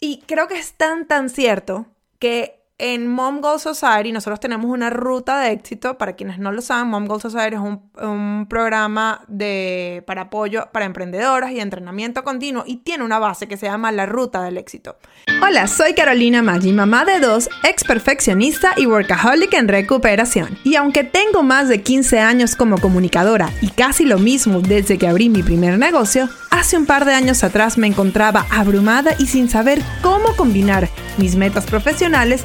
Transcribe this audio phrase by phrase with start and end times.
[0.00, 1.86] Y creo que es tan, tan cierto
[2.18, 5.98] que en Mom Goal Society nosotros tenemos una ruta de éxito.
[5.98, 10.86] Para quienes no lo saben, Mom Goal Society es un, programa de, para apoyo para
[10.86, 14.96] emprendedoras y entrenamiento continuo y tiene una base que se llama la ruta del éxito.
[15.42, 20.56] Hola, soy Carolina Maggi, mamá de dos, ex perfeccionista y workaholic en recuperación.
[20.62, 25.08] Y aunque tengo más de 15 años como comunicadora y casi lo mismo desde que
[25.08, 29.50] abrí mi primer negocio, hace un par de años atrás me encontraba abrumada y sin
[29.50, 30.88] saber cómo combinar
[31.18, 32.44] mis metas profesionales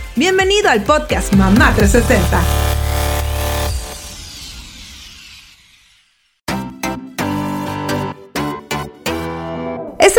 [0.21, 2.43] Bienvenido al podcast Mamá 360.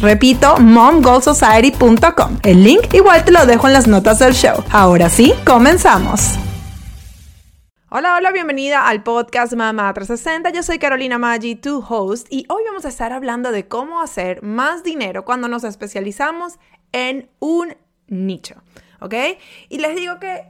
[0.00, 2.38] Repito, momgoalsociety.com.
[2.44, 4.62] El link igual te lo dejo en las notas del show.
[4.70, 6.36] Ahora sí, comenzamos.
[7.88, 10.50] Hola, hola, bienvenida al podcast Mamá 360.
[10.50, 14.40] Yo soy Carolina Maggi, tu host, y hoy vamos a estar hablando de cómo hacer
[14.44, 16.60] más dinero cuando nos especializamos
[16.92, 17.74] en un
[18.06, 18.62] nicho.
[19.00, 19.14] ¿Ok?
[19.68, 20.46] Y les digo que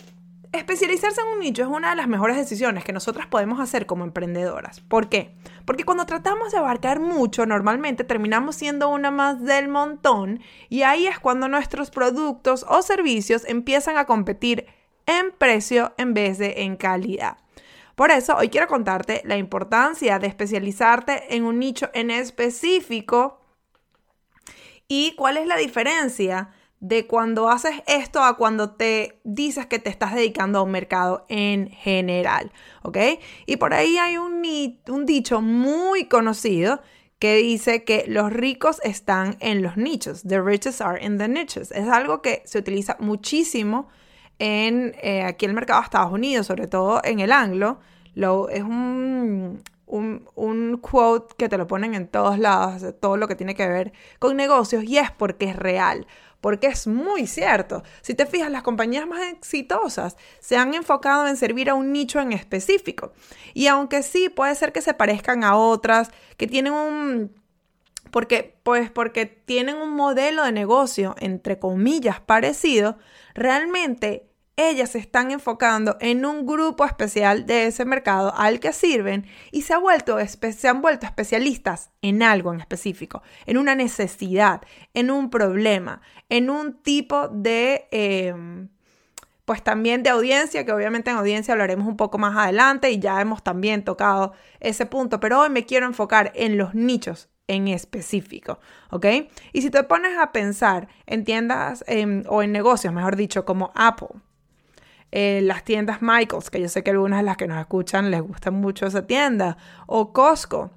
[0.52, 4.04] especializarse en un nicho es una de las mejores decisiones que nosotras podemos hacer como
[4.04, 4.80] emprendedoras.
[4.80, 5.34] ¿Por qué?
[5.64, 11.06] Porque cuando tratamos de abarcar mucho, normalmente terminamos siendo una más del montón y ahí
[11.06, 14.66] es cuando nuestros productos o servicios empiezan a competir
[15.06, 17.38] en precio en vez de en calidad.
[17.94, 23.40] Por eso hoy quiero contarte la importancia de especializarte en un nicho en específico
[24.88, 29.90] y cuál es la diferencia de cuando haces esto a cuando te dices que te
[29.90, 32.52] estás dedicando a un mercado en general,
[32.82, 32.96] ¿ok?
[33.46, 34.42] Y por ahí hay un,
[34.88, 36.80] un dicho muy conocido
[37.18, 40.22] que dice que los ricos están en los nichos.
[40.22, 41.70] The riches are in the niches.
[41.70, 43.88] Es algo que se utiliza muchísimo
[44.38, 47.78] en eh, aquí en el mercado de Estados Unidos, sobre todo en el anglo.
[48.14, 53.28] Lo, es un, un, un, quote que te lo ponen en todos lados, todo lo
[53.28, 56.06] que tiene que ver con negocios, y es porque es real
[56.40, 57.82] porque es muy cierto.
[58.02, 62.20] Si te fijas, las compañías más exitosas se han enfocado en servir a un nicho
[62.20, 63.12] en específico.
[63.54, 67.40] Y aunque sí puede ser que se parezcan a otras, que tienen un
[68.10, 72.98] porque pues porque tienen un modelo de negocio entre comillas parecido,
[73.34, 79.26] realmente ellas se están enfocando en un grupo especial de ese mercado al que sirven
[79.50, 84.62] y se, vuelto, se han vuelto especialistas en algo en específico, en una necesidad,
[84.94, 87.88] en un problema, en un tipo de...
[87.90, 88.68] Em,
[89.44, 93.20] pues también de audiencia, que obviamente en audiencia hablaremos un poco más adelante y ya
[93.20, 98.60] hemos también tocado ese punto, pero hoy me quiero enfocar en los nichos en específico,
[98.90, 99.06] ¿ok?
[99.52, 103.72] Y si te pones a pensar en tiendas em, o en negocios, mejor dicho, como
[103.74, 104.20] Apple,
[105.12, 108.22] eh, las tiendas Michaels, que yo sé que algunas de las que nos escuchan les
[108.22, 109.56] gusta mucho esa tienda,
[109.86, 110.70] o Costco,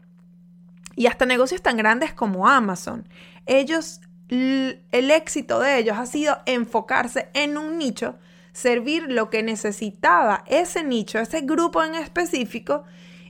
[0.96, 3.08] y hasta negocios tan grandes como Amazon.
[3.46, 8.16] Ellos, el éxito de ellos ha sido enfocarse en un nicho,
[8.54, 12.86] servir lo que necesitaba ese nicho, ese grupo en específico,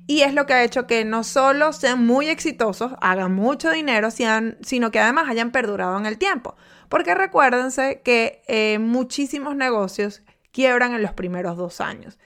[0.05, 4.09] y es lo que ha hecho que no solo sean muy exitosos, hagan mucho dinero,
[4.11, 6.55] sino que además hayan perdurado en el tiempo.
[6.89, 10.21] Porque recuérdense que eh, muchísimos negocios
[10.53, 12.17] quiebran en los primeros dos años.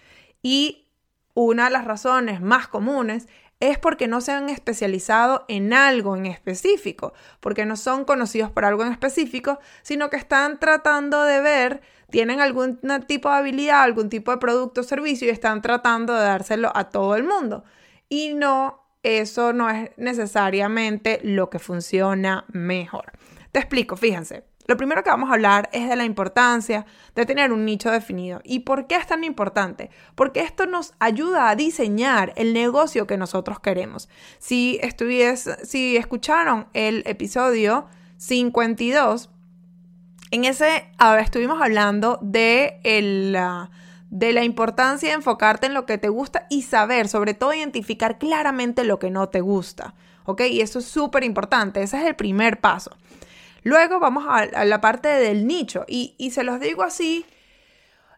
[0.44, 0.86] Y
[1.34, 3.28] una de las razones más comunes
[3.60, 8.66] es porque no se han especializado en algo en específico, porque no son conocidos por
[8.66, 11.82] algo en específico, sino que están tratando de ver,
[12.12, 16.22] tienen algún tipo de habilidad, algún tipo de producto o servicio y están tratando de
[16.22, 17.64] dárselo a todo el mundo.
[18.10, 23.12] Y no, eso no es necesariamente lo que funciona mejor.
[23.52, 24.47] Te explico, fíjense.
[24.68, 26.86] Lo primero que vamos a hablar es de la importancia
[27.16, 28.42] de tener un nicho definido.
[28.44, 29.90] ¿Y por qué es tan importante?
[30.14, 34.10] Porque esto nos ayuda a diseñar el negocio que nosotros queremos.
[34.40, 34.80] Si,
[35.64, 37.88] si escucharon el episodio
[38.18, 39.30] 52,
[40.32, 40.90] en ese
[41.22, 42.82] estuvimos hablando de,
[44.10, 48.18] de la importancia de enfocarte en lo que te gusta y saber, sobre todo identificar
[48.18, 49.96] claramente lo que no te gusta.
[50.26, 50.42] ¿Ok?
[50.42, 51.82] Y eso es súper importante.
[51.82, 52.92] Ese es el primer paso.
[53.68, 57.26] Luego vamos a, la parte del nicho y, se los digo así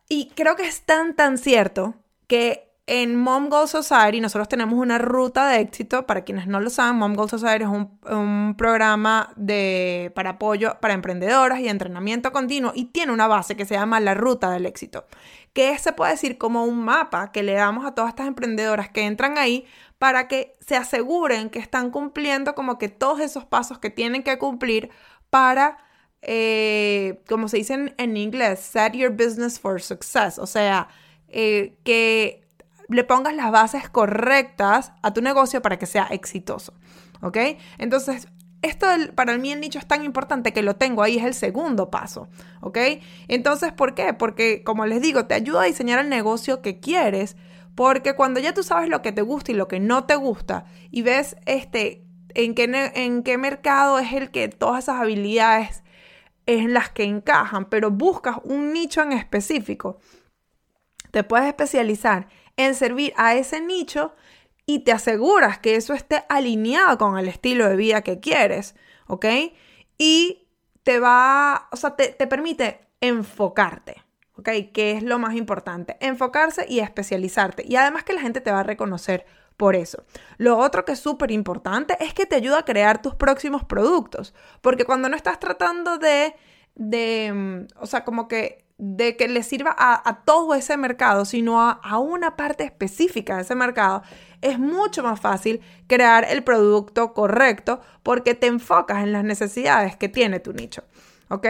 [0.07, 1.95] y creo que es tan tan cierto
[2.27, 6.05] que en Mom Goal Society nosotros tenemos una ruta de éxito.
[6.05, 10.93] Para quienes no lo saben, Mom Goal Society es un, programa de, para apoyo para
[10.93, 15.07] emprendedoras y entrenamiento continuo y tiene una base que se llama la ruta del éxito,
[15.53, 19.01] que se puede decir como un mapa que le damos a todas estas emprendedoras que
[19.01, 19.65] entran ahí
[19.97, 24.37] para que se aseguren que están cumpliendo como que todos esos pasos que tienen que
[24.37, 24.91] cumplir
[25.29, 25.77] para,
[26.21, 30.37] eh, como se dice en, inglés, set your business for success.
[30.37, 30.89] O sea,
[31.27, 32.47] eh, que
[32.87, 36.73] le pongas las bases correctas a tu negocio para que sea exitoso.
[37.21, 37.37] ¿Ok?
[37.77, 38.27] Entonces,
[38.61, 41.89] esto para mí el nicho es tan importante que lo tengo ahí, es el segundo
[41.89, 42.27] paso,
[42.61, 42.77] ¿ok?
[43.27, 44.13] Entonces, ¿por qué?
[44.13, 47.37] Porque, como les digo, te ayuda a diseñar el negocio que quieres,
[47.75, 50.65] porque cuando ya tú sabes lo que te gusta y lo que no te gusta,
[50.91, 52.03] y ves este,
[52.35, 55.83] en qué, en qué mercado es el que todas esas habilidades
[56.45, 59.99] es las que encajan, pero buscas un nicho en específico.
[61.11, 62.27] Te puedes especializar
[62.57, 64.15] en servir a ese nicho
[64.65, 68.75] y te aseguras que eso esté alineado con el estilo de vida que quieres,
[69.07, 69.25] ¿ok?
[69.97, 70.47] Y
[70.83, 74.03] te va, o sea, te, te permite enfocarte,
[74.35, 74.49] ¿ok?
[74.73, 77.63] Que es lo más importante, enfocarse y especializarte.
[77.67, 79.25] Y además que la gente te va a reconocer
[79.59, 80.05] por eso.
[80.37, 84.33] Lo otro que es súper importante es que te ayuda a crear tus próximos productos,
[84.61, 86.33] porque cuando no estás tratando de,
[86.75, 91.61] de mm, o sea, como que de que le sirva a, todo ese mercado, sino
[91.61, 94.01] a, a, una parte específica de ese mercado,
[94.41, 100.07] es mucho más fácil crear el producto correcto porque te enfocas en las necesidades que
[100.07, 100.85] tiene tu nicho.
[101.29, 101.47] ¿Ok?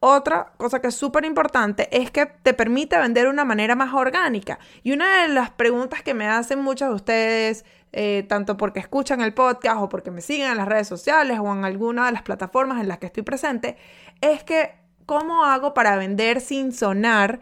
[0.00, 3.94] Otra cosa que es súper importante es que te permite vender de una manera más
[3.94, 4.58] orgánica.
[4.82, 9.22] Y una de las preguntas que me hacen muchos de ustedes, eh, tanto porque escuchan
[9.22, 12.22] el podcast o porque me siguen en las redes sociales o en alguna de las
[12.22, 13.78] plataformas en las que estoy presente,
[14.20, 14.74] es que
[15.06, 17.40] ¿cómo hago para vender sin sonar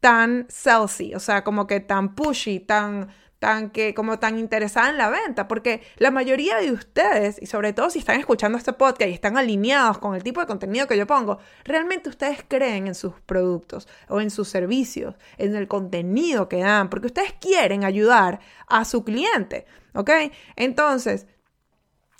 [0.00, 1.14] tan salesy?
[1.14, 5.46] O sea, como que tan pushy, tan tan que como tan interesada en la venta,
[5.46, 9.38] porque la mayoría de ustedes, y sobre todo si están escuchando este podcast y están
[9.38, 13.88] alineados con el tipo de contenido que yo pongo, realmente ustedes creen en sus productos
[14.08, 19.04] o en sus servicios, en el contenido que dan, porque ustedes quieren ayudar a su
[19.04, 20.10] cliente, ¿ok?
[20.56, 21.26] Entonces,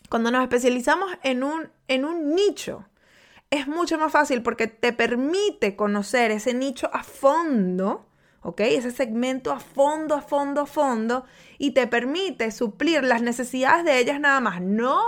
[0.09, 2.87] cuando nos especializamos en un, en un nicho,
[3.51, 8.08] es mucho más fácil porque te permite conocer ese nicho a fondo
[8.43, 8.61] ¿ok?
[8.61, 11.25] Ese segmento a fondo, a fondo, a fondo
[11.59, 15.01] y te permite suplir las necesidades de ellas nada más, no,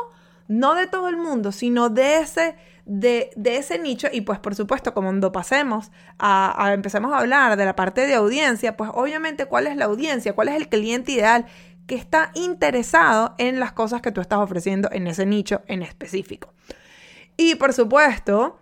[0.49, 4.93] no de todo el mundo, sino de ese, de, ese nicho y pues por supuesto
[4.95, 9.67] cuando pasemos a, a, empecemos a hablar de la parte de audiencia, pues obviamente cuál
[9.67, 11.47] es la audiencia, cuál es el cliente ideal
[11.87, 16.53] que está interesado en las cosas que tú estás ofreciendo en ese nicho en específico.
[17.37, 18.60] Y por supuesto,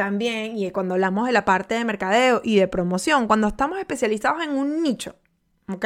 [0.00, 4.42] también, y cuando hablamos de la parte de mercadeo y de promoción, cuando estamos especializados
[4.42, 5.16] en un nicho,
[5.70, 5.84] ¿ok?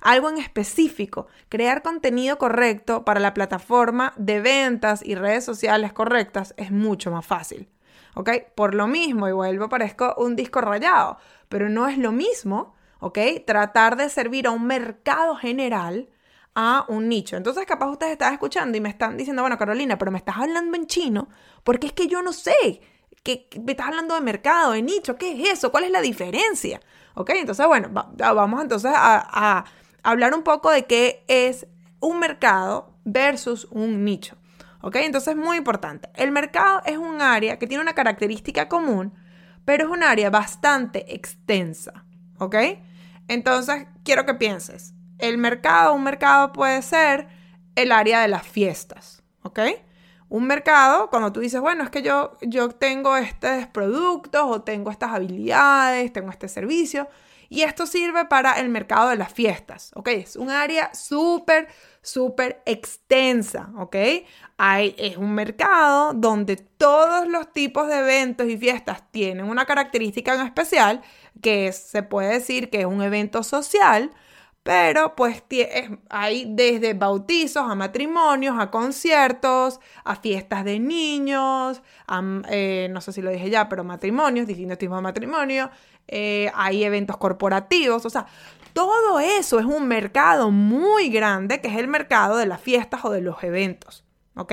[0.00, 6.54] Algo en específico, crear contenido correcto para la plataforma de ventas y redes sociales correctas
[6.56, 7.68] es mucho más fácil.
[8.14, 8.30] ¿Ok?
[8.54, 11.18] Por lo mismo, y vuelvo, parezco un disco rayado,
[11.50, 13.18] pero no es lo mismo, ¿ok?
[13.46, 16.08] Tratar de servir a un mercado general
[16.54, 17.36] a un nicho.
[17.36, 20.78] Entonces, capaz ustedes están escuchando y me están diciendo, bueno, Carolina, pero me estás hablando
[20.78, 21.28] en chino,
[21.62, 22.80] porque es que yo no sé
[23.22, 25.70] ¿Qué, me estás hablando de mercado, de nicho, ¿qué es eso?
[25.70, 26.80] ¿Cuál es la diferencia?
[27.14, 27.30] ¿Ok?
[27.34, 29.64] Entonces, bueno, vamos entonces a, a
[30.02, 31.66] hablar un poco de qué es
[32.00, 34.36] un mercado versus un nicho.
[34.82, 34.96] ¿Ok?
[34.96, 36.08] Entonces, muy importante.
[36.14, 39.12] El mercado es un área que tiene una característica común,
[39.64, 42.04] pero es un área bastante extensa.
[42.38, 42.56] ¿Ok?
[43.28, 44.94] Entonces, quiero que pienses.
[45.18, 47.28] El mercado, un mercado puede ser
[47.76, 49.22] el área de las fiestas.
[49.42, 49.60] ¿Ok?
[50.30, 54.90] Un mercado, cuando tú dices, bueno, es que yo, yo tengo estos productos o tengo
[54.90, 57.08] estas habilidades, tengo este servicio,
[57.48, 60.06] y esto sirve para el mercado de las fiestas, ¿ok?
[60.08, 61.66] Es un área súper,
[62.00, 63.96] súper extensa, ¿ok?
[64.56, 70.34] Hay, es un mercado donde todos los tipos de eventos y fiestas tienen una característica
[70.34, 71.02] en especial,
[71.42, 74.12] que se puede decir que es un evento social,
[74.62, 75.42] pero pues
[76.10, 81.82] hay desde bautizos a matrimonios, a conciertos, a fiestas de niños,
[82.48, 85.70] eh, no sé si lo dije ya, pero matrimonios, distintos tipos de matrimonio,
[86.08, 88.26] eh, hay eventos corporativos, o sea,
[88.72, 93.10] todo eso es un mercado muy grande que es el mercado de las fiestas o
[93.10, 94.04] de los eventos,
[94.36, 94.52] ¿ok?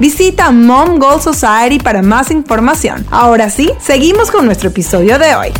[0.00, 3.06] Visita Mom Goal Society para más información.
[3.12, 5.52] Ahora sí, seguimos con nuestro episodio de hoy.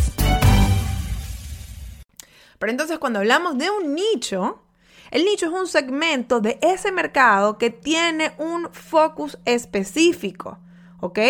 [2.58, 4.64] Pero entonces cuando hablamos de un nicho,
[5.12, 10.58] el nicho es un segmento de ese mercado que tiene un focus específico,
[10.98, 11.20] ¿ok?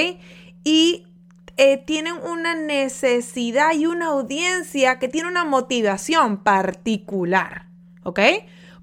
[0.65, 1.07] Y
[1.59, 7.67] eh, tienen una necesidad y una audiencia que tiene una motivación particular,
[8.03, 8.21] ¿ok?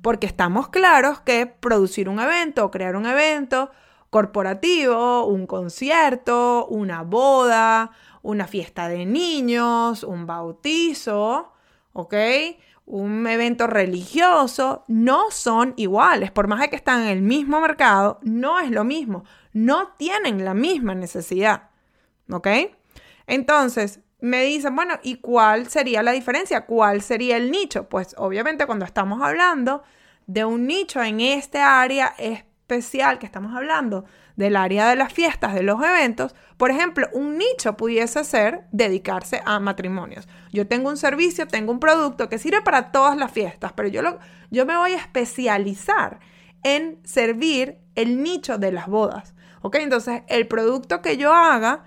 [0.03, 3.71] Porque estamos claros que producir un evento o crear un evento
[4.11, 7.91] corporativo, un concierto, una boda,
[8.21, 11.53] una fiesta de niños, un bautizo,
[11.93, 12.13] ¿ok?
[12.85, 16.29] Un evento religioso, no son iguales.
[16.29, 19.23] Por más de que están en el mismo mercado, no es lo mismo.
[19.53, 21.69] No tienen la misma necesidad,
[22.29, 22.47] ¿ok?
[23.27, 26.65] Entonces, me dicen, bueno, ¿y cuál sería la diferencia?
[26.65, 27.87] ¿Cuál sería el nicho?
[27.87, 29.83] Pues obviamente cuando estamos hablando
[30.27, 34.05] de un nicho en este área es especial que estamos hablando
[34.37, 39.41] del área de las fiestas, de los eventos, por ejemplo, un nicho pudiese ser dedicarse
[39.45, 40.27] a matrimonios.
[40.53, 44.01] Yo tengo un servicio, tengo un producto que sirve para todas las fiestas, pero yo,
[44.01, 44.19] lo,
[44.51, 46.19] yo me voy a especializar
[46.63, 49.33] en servir el nicho de las bodas.
[49.61, 49.75] ¿Ok?
[49.75, 51.83] Entonces, el producto que yo haga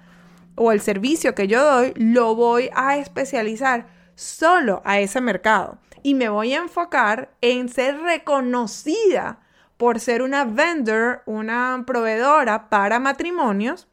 [0.54, 5.78] o el servicio que yo doy, lo voy a especializar solo a ese mercado.
[6.02, 9.40] Y me voy a enfocar en ser reconocida
[9.84, 13.86] por ser una vendor, una proveedora para matrimonios.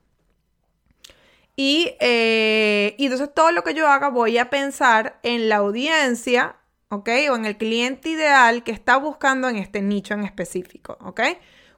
[1.58, 6.56] Y, eh, y, entonces todo lo que yo haga voy a pensar en la audiencia,
[6.88, 7.10] ¿ok?
[7.32, 11.20] O en el cliente ideal que está buscando en este nicho en específico, ¿ok?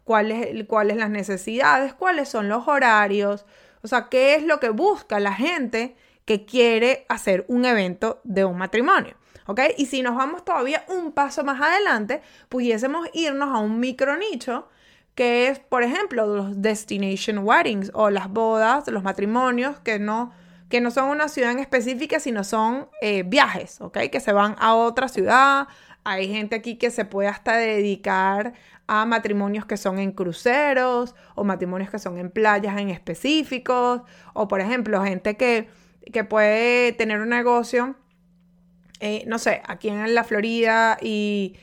[0.03, 1.96] ¿Cuáles, cuáles las necesidades?
[1.96, 3.48] ¿Cuáles son los horarios?
[3.82, 8.46] O sea, ¿qué es lo que busca la gente que quiere hacer un evento de
[8.46, 9.15] un matrimonio?
[9.47, 9.59] ¿Ok?
[9.77, 14.67] Y si nos vamos todavía un paso más adelante, pudiésemos irnos a un micro nicho
[15.15, 20.31] que es, por ejemplo, los destination weddings o las bodas, los matrimonios que no,
[20.69, 23.97] que no son una ciudad en específica, sino son eh, viajes, ¿ok?
[24.12, 25.67] Que se van a otra ciudad.
[26.03, 28.53] Hay gente aquí que se puede hasta dedicar
[28.88, 34.01] a matrimonios que son en cruceros o matrimonios que son en playas en específicos.
[34.33, 35.69] O, por ejemplo, gente que,
[36.12, 37.95] que puede tener un negocio
[39.05, 41.57] eh, no sé, aquí en la Florida y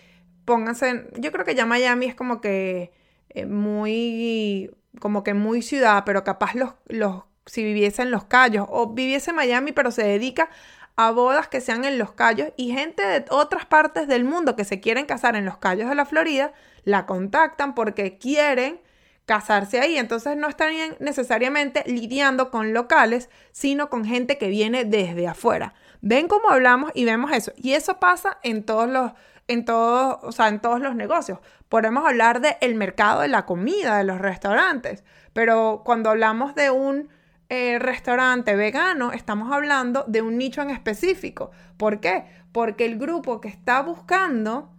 [0.45, 2.93] pónganse, yo creo que ya Miami es como que
[3.31, 4.71] eh, muy,
[5.01, 9.31] como que muy ciudad, pero capaz los, los, si viviese en Los Cayos o viviese
[9.31, 10.51] en Miami, pero se dedica
[10.97, 14.67] a bodas que sean en Los Cayos y gente de otras partes del mundo que
[14.67, 16.53] se quieren casar en Los Cayos de la Florida,
[16.85, 18.81] la contactan porque quieren
[19.25, 19.97] casarse ahí.
[19.97, 25.73] Entonces no estarían necesariamente lidiando con locales, sino con gente que viene desde afuera.
[26.03, 27.53] Ven cómo hablamos y vemos eso.
[27.57, 29.13] Y eso pasa en todos los,
[29.49, 31.39] en todos, o sea, en todos los negocios.
[31.69, 37.09] Podemos hablar del mercado de la comida, de los restaurantes, pero cuando hablamos de un
[37.49, 41.51] eh, restaurante vegano, estamos hablando de un nicho en específico.
[41.77, 42.25] ¿Por qué?
[42.53, 44.73] Porque el grupo que está buscando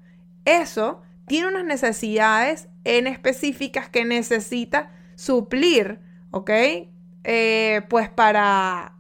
[0.45, 5.99] eso tiene unas necesidades en específicas que necesita suplir,
[6.31, 6.49] ¿ok?
[7.23, 8.95] Eh, pues para,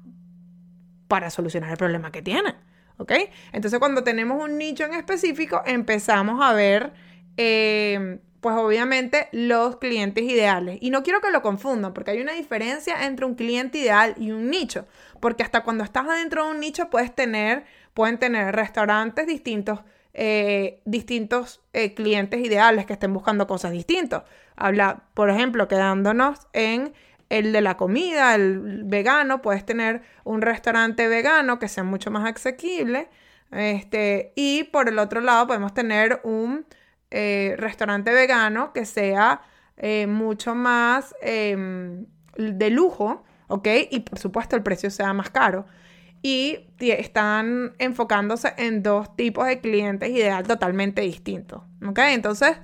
[1.11, 2.55] para solucionar el problema que tiene.
[2.95, 3.11] ¿Ok?
[3.51, 6.93] Entonces cuando tenemos un nicho en específico, empezamos a ver,
[7.35, 10.77] eh, pues obviamente, los clientes ideales.
[10.79, 14.31] Y no quiero que lo confundan, porque hay una diferencia entre un cliente ideal y
[14.31, 14.87] un nicho.
[15.19, 19.81] Porque hasta cuando estás adentro de un nicho puedes tener, pueden tener restaurantes distintos,
[20.13, 24.23] eh, distintos eh, clientes ideales que estén buscando cosas distintas.
[24.55, 26.93] Habla, por ejemplo, quedándonos en
[27.31, 32.29] el de la comida, el vegano, puedes tener un restaurante vegano que sea mucho más
[32.29, 33.07] asequible.
[33.51, 36.65] Este, y por el otro lado podemos tener un
[37.09, 39.41] eh, restaurante vegano que sea
[39.77, 42.05] eh, mucho más em,
[42.37, 43.67] de lujo, ¿ok?
[43.89, 45.65] Y por supuesto el precio sea más caro.
[46.23, 51.63] y están enfocándose en dos tipos de clientes ideal totalmente distintos.
[51.87, 51.99] ¿Ok?
[51.99, 52.57] Entonces,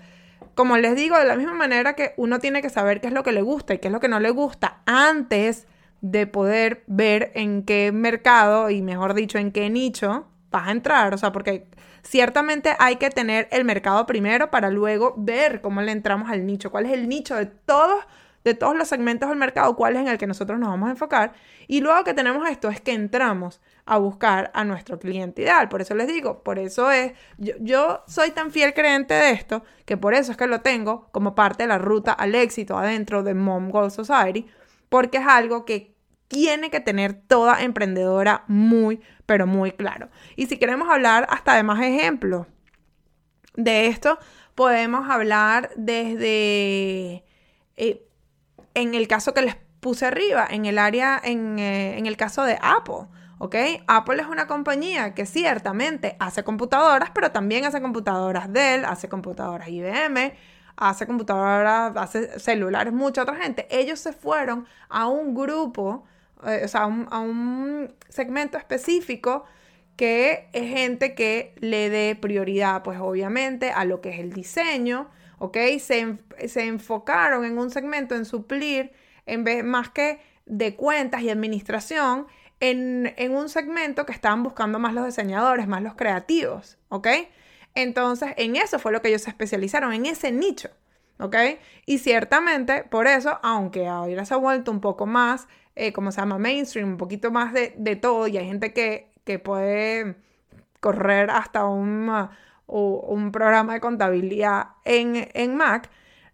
[0.58, 3.22] como les digo, de la misma manera que uno tiene que saber qué es lo
[3.22, 5.68] que le gusta y qué es lo que no le gusta antes
[6.02, 11.14] de poder ver en qué mercado y mejor dicho en qué nicho vas a entrar,
[11.14, 11.68] o sea, porque
[12.02, 16.72] ciertamente hay que tener el mercado primero para luego ver cómo le entramos al nicho,
[16.72, 18.04] cuál es el nicho de todos
[18.48, 20.92] de todos los segmentos del mercado, cuál es en el que nosotros nos vamos a
[20.92, 21.34] enfocar.
[21.68, 25.68] Y luego que tenemos esto es que entramos a buscar a nuestro cliente ideal.
[25.68, 29.63] Por eso les digo, por eso es, yo, yo, soy tan fiel creyente de esto,
[29.86, 33.22] que por eso es que lo tengo como parte de la ruta al éxito adentro
[33.22, 34.48] de Mom Society,
[34.88, 35.98] porque es algo que
[36.30, 40.10] tiene que tener toda emprendedora muy, pero muy claro.
[40.38, 42.48] Y si queremos hablar hasta de más ejemplos
[43.56, 44.18] de esto,
[44.56, 47.24] podemos hablar desde,
[47.75, 48.07] eh,
[48.81, 52.43] en el caso que les puse arriba, en el área, en, eh, en el caso
[52.43, 53.07] de Apple.
[53.39, 53.55] ¿ok?
[53.88, 59.67] Apple es una compañía que ciertamente hace computadoras, pero también hace computadoras Dell, hace computadoras
[59.67, 60.34] IBM,
[60.75, 63.67] hace computadoras, hace celulares, mucha otra gente.
[63.69, 66.05] Ellos se fueron a un grupo
[66.46, 69.46] eh, o sea, a un, segmento específico
[69.96, 75.10] que es gente que le dé prioridad, pues obviamente, a lo que es el diseño,
[75.38, 75.58] ¿ok?
[75.79, 76.17] Se,
[76.48, 78.91] se enfocaron en un segmento en suplir,
[79.25, 82.27] en vez más que de cuentas y administración,
[82.60, 87.08] en, en, un segmento que estaban buscando más los diseñadores, más los creativos, ¿ok?
[87.75, 90.70] Entonces, en eso fue lo que ellos se especializaron, en ese nicho,
[91.20, 91.36] ¿ok?
[91.86, 95.48] Y ciertamente, por eso, aunque ahora se ha vuelto un poco más
[95.79, 100.15] eh, como se llama, mainstream, un poquito más de, todo, y hay gente que, puede
[100.79, 102.10] correr hasta un,
[102.67, 105.89] un programa de contabilidad en, Mac,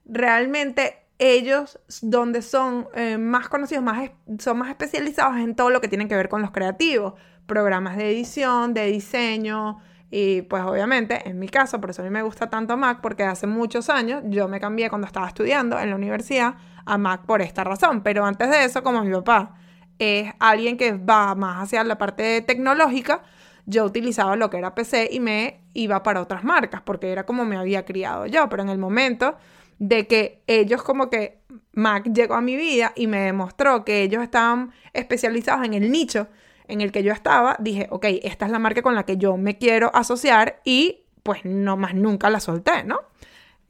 [0.05, 4.09] realmente ellos donde son eh, más conocidos, más,
[4.39, 7.13] son más especializados en todo lo que tiene que ver con los creativos,
[7.45, 9.79] programas de edición, de diseño,
[10.15, 13.23] y pues obviamente, en mi caso, por eso a mí me gusta tanto Mac, porque
[13.23, 16.53] hace muchos años yo me cambié cuando estaba estudiando en la universidad
[16.85, 18.03] a Mac por esta razón.
[18.03, 19.55] Pero antes de eso, como mi papá
[19.97, 23.24] es alguien que va más hacia la parte tecnológica,
[23.65, 27.45] yo utilizaba lo que era PC y me iba para otras marcas, porque era como
[27.45, 28.49] me había criado yo.
[28.49, 29.35] Pero en el momento
[29.79, 31.39] de que ellos como que
[31.73, 36.27] Mac llegó a mi vida y me demostró que ellos estaban especializados en el nicho
[36.67, 39.35] en el que yo estaba, dije, ok, esta es la marca con la que yo
[39.37, 42.99] me quiero asociar y pues no más nunca la solté, ¿no?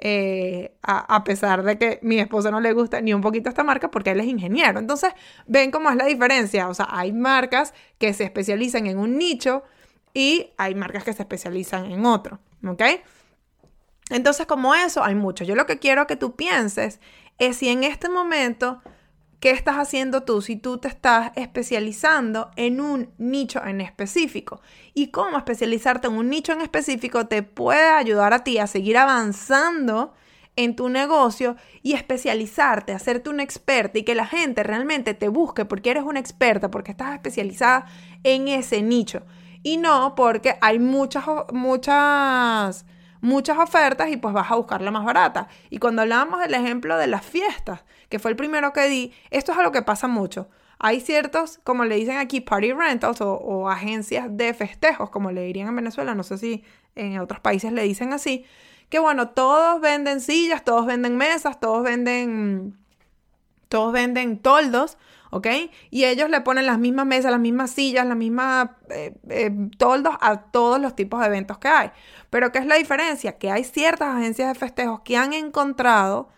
[0.05, 3.89] Eh, a, pesar de que mi esposo no le gusta ni un poquito esta marca
[3.89, 4.79] porque él es ingeniero.
[4.79, 5.13] Entonces,
[5.47, 6.67] ven cómo es la diferencia.
[6.67, 9.63] O sea, hay marcas que se especializan en un nicho
[10.13, 12.83] y hay marcas que se especializan en otro, ¿ok?
[14.09, 15.43] Entonces, como eso, hay mucho.
[15.43, 16.99] Yo lo que quiero que tú pienses
[17.39, 18.81] es si en este momento
[19.43, 24.61] ¿Qué estás haciendo tú si tú te estás especializando en un nicho en específico?
[24.93, 28.97] Y cómo especializarte en un nicho en específico te puede ayudar a ti a seguir
[28.97, 30.13] avanzando
[30.55, 35.65] en tu negocio y especializarte, hacerte una experta y que la gente realmente te busque
[35.65, 37.87] porque eres una experta, porque estás especializada
[38.23, 39.23] en ese nicho.
[39.63, 42.85] Y no porque hay muchas, muchas
[43.23, 45.47] muchas ofertas y pues vas a buscar la más barata.
[45.69, 49.53] Y cuando hablábamos del ejemplo de las fiestas, que fue el primero que di, esto
[49.53, 50.49] es algo que pasa mucho.
[50.77, 55.69] Hay ciertos, como le dicen aquí, party rentals o, agencias de festejos, como le dirían
[55.69, 58.45] en Venezuela, no sé si en otros países le dicen así,
[58.89, 62.77] que bueno, todos venden sillas, todos venden mesas, todos venden,
[63.69, 64.97] todos venden toldos,
[65.89, 70.15] Y ellos le ponen las mismas mesas, las mismas sillas, las mismas eh, eh, toldos
[70.21, 71.91] a todos los tipos de eventos que hay.
[72.29, 73.37] Pero ¿qué es la diferencia?
[73.37, 76.29] Que hay ciertas agencias de festejos que han encontrado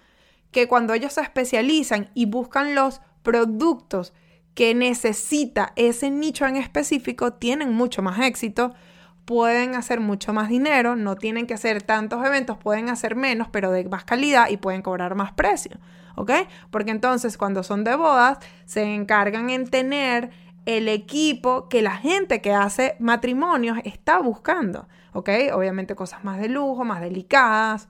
[0.51, 4.13] que cuando ellos se especializan y buscan los productos
[4.53, 8.73] que necesita ese nicho en específico, tienen mucho más éxito,
[9.25, 13.71] pueden hacer mucho más dinero, no tienen que hacer tantos eventos, pueden hacer menos, pero
[13.71, 15.77] de más calidad y pueden cobrar más precio.
[16.15, 16.31] ¿Ok?
[16.71, 20.31] Porque entonces cuando son de bodas, se encargan en tener
[20.65, 25.29] el equipo que la gente que hace matrimonios está buscando, ¿ok?
[25.53, 27.87] Obviamente cosas más de lujo, más delicadas,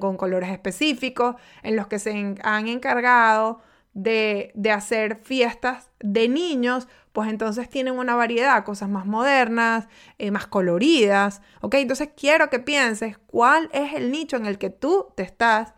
[0.00, 3.60] con colores específicos, en los que se han encargado
[3.92, 9.86] de, hacer fiestas de niños, pues entonces tienen una variedad, cosas más modernas,
[10.18, 11.74] eh, más coloridas, ¿ok?
[11.74, 15.74] Entonces quiero que pienses cuál es el nicho en el que tú te estás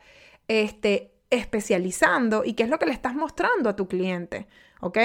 [0.48, 4.46] este, especializando y qué es lo que le estás mostrando a tu cliente,
[4.80, 4.98] ¿ok?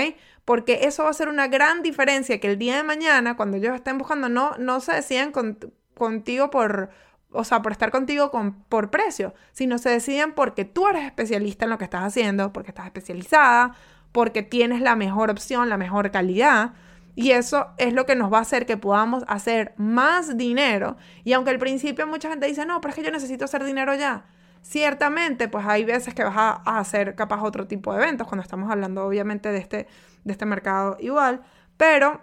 [0.46, 3.76] Porque eso va a ser una gran diferencia que el día de mañana, cuando ellos
[3.76, 5.32] estén buscando, no, no se deciden
[5.96, 6.90] contigo por,
[7.32, 11.66] o sea, por estar contigo con, por precio, sino se deciden porque tú eres especialista
[11.66, 13.76] en lo que estás haciendo, porque estás especializada,
[14.12, 16.74] porque tienes la mejor opción, la mejor calidad.
[17.16, 20.98] Y eso es lo que nos va a hacer que podamos hacer más dinero.
[21.24, 23.94] Y aunque al principio mucha gente dice, no, pero es que yo necesito hacer dinero
[23.96, 24.26] ya.
[24.62, 28.72] Ciertamente, pues hay veces que vas a, hacer capaz otro tipo de eventos, cuando estamos
[28.72, 29.88] hablando obviamente de este,
[30.24, 31.42] de este mercado igual.
[31.78, 32.22] Pero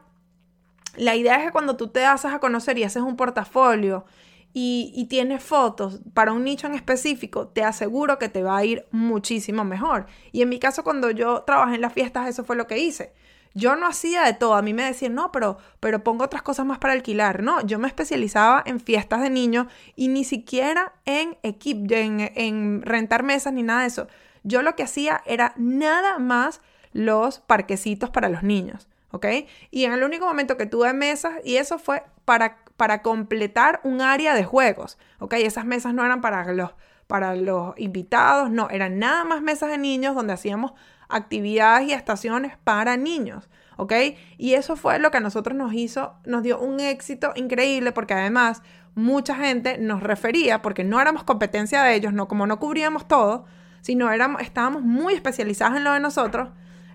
[0.97, 4.05] la idea es que cuando tú te haces a conocer y haces un portafolio
[4.53, 8.65] y, y, tienes fotos para un nicho en específico, te aseguro que te va a
[8.65, 10.07] ir muchísimo mejor.
[10.33, 13.13] Y en mi caso, cuando yo trabajé en las fiestas, eso fue lo que hice.
[13.55, 14.55] Yo no hacía de todo.
[14.55, 17.43] A mí me decían, no, pero, pero pongo otras cosas más para alquilar.
[17.43, 22.83] No, yo me especializaba en fiestas de niños y ni siquiera en equipo, en, en
[22.83, 24.09] rentar mesas ni nada de eso.
[24.45, 26.61] Yo lo que hacía era nada más
[26.93, 28.89] los parquecitos para los niños.
[29.11, 29.27] ¿ok?
[29.71, 34.01] Y en el único momento que tuve mesas, y eso fue para, para completar un
[34.01, 35.35] área de juegos, ¿ok?
[35.35, 36.73] Esas mesas no eran para los,
[37.07, 40.73] para los invitados, no, eran nada más mesas de niños donde hacíamos
[41.09, 43.93] actividades y estaciones para niños, ¿ok?
[44.37, 48.15] Y eso fue lo que a nosotros nos hizo, nos dio un éxito increíble porque
[48.15, 48.63] además
[48.95, 53.47] mucha gente nos refería, porque no éramos competencia de ellos, no como no cubríamos todo,
[53.81, 56.51] sino éramos, estábamos muy especializados en lo de nosotros,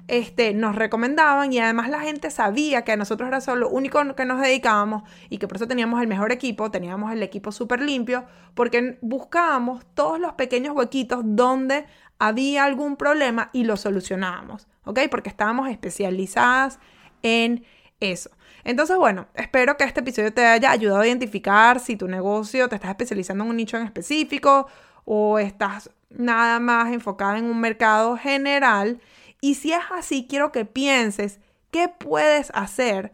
[0.09, 4.01] este, nos recomendaban y además la gente sabía que a nosotros era solo lo único
[4.15, 7.81] que nos dedicábamos y que por eso teníamos el mejor equipo, teníamos el equipo súper
[7.81, 11.85] limpio, porque buscábamos todos los pequeños huequitos donde
[12.19, 14.99] había algún problema y lo solucionábamos, ¿ok?
[15.09, 16.79] Porque estábamos especializadas
[17.21, 17.65] en
[17.99, 18.29] eso.
[18.63, 22.75] Entonces, bueno, espero que este episodio te haya ayudado a identificar si tu negocio te
[22.75, 24.67] estás especializando en un nicho en específico
[25.05, 29.01] o estás nada más enfocada en un mercado general
[29.43, 33.11] y si es así, quiero que pienses qué puedes hacer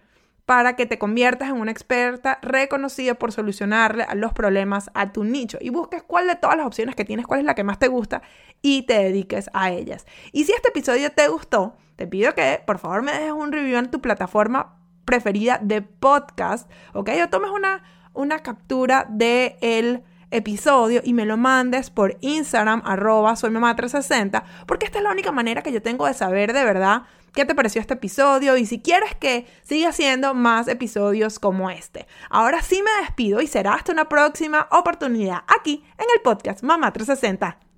[0.49, 5.59] para que te conviertas en una experta reconocida por solucionarle los problemas a tu nicho
[5.62, 7.88] y busques cuál de todas las opciones que tienes, cuál es la que más te
[7.88, 8.23] gusta
[8.63, 10.07] y te dediques a ellas.
[10.31, 13.77] Y si este episodio te gustó, te pido que por favor me dejes un review
[13.77, 17.12] en tu plataforma preferida de podcast, ¿ok?
[17.23, 17.83] O tomes una,
[18.15, 24.43] una captura de el episodio y me lo mandes por Instagram, arroba soy mamá 360,
[24.65, 27.03] porque esta es la única manera que yo tengo de saber de verdad
[27.34, 32.08] qué te pareció este episodio y si quieres que siga haciendo más episodios como este.
[32.30, 36.92] Ahora sí me despido y será hasta una próxima oportunidad aquí en el podcast Mamá
[36.94, 37.68] 360.